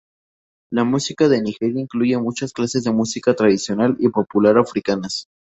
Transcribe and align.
La 0.71 0.83
música 0.83 1.27
de 1.29 1.39
Nigeria 1.43 1.79
incluye 1.79 2.17
muchas 2.17 2.53
clases 2.53 2.83
de 2.83 2.91
música 2.91 3.35
tradicional 3.35 3.97
y 3.99 4.09
popular 4.09 4.57
africanas. 4.57 5.27